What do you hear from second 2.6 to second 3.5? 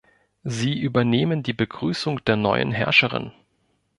Herrscherin.